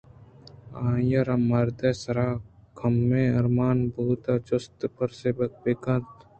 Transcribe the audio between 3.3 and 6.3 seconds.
ارمان بوت ءَ جست ءُپُرسےءِبنا کُت